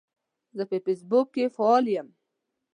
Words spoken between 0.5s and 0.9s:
زه په